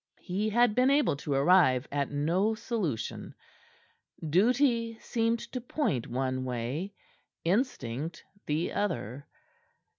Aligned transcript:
He 0.19 0.49
had 0.49 0.73
been 0.73 0.89
able 0.89 1.15
to 1.17 1.33
arrive 1.33 1.87
at 1.91 2.09
no 2.09 2.55
solution. 2.55 3.35
Duty 4.27 4.97
seemed 4.99 5.37
to 5.51 5.61
point 5.61 6.07
one 6.07 6.43
way; 6.43 6.95
instinct 7.45 8.23
the 8.47 8.73
other. 8.73 9.27